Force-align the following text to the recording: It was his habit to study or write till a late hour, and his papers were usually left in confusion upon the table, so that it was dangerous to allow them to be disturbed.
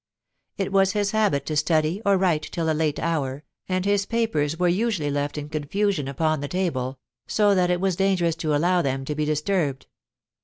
It 0.57 0.71
was 0.71 0.93
his 0.93 1.11
habit 1.11 1.45
to 1.45 1.55
study 1.55 2.01
or 2.03 2.17
write 2.17 2.41
till 2.51 2.71
a 2.71 2.73
late 2.73 2.97
hour, 2.99 3.43
and 3.69 3.85
his 3.85 4.07
papers 4.07 4.57
were 4.57 4.67
usually 4.67 5.11
left 5.11 5.37
in 5.37 5.47
confusion 5.47 6.07
upon 6.07 6.39
the 6.41 6.47
table, 6.47 6.97
so 7.27 7.53
that 7.53 7.69
it 7.69 7.79
was 7.79 7.97
dangerous 7.97 8.35
to 8.37 8.55
allow 8.55 8.81
them 8.81 9.05
to 9.05 9.13
be 9.13 9.25
disturbed. 9.25 9.85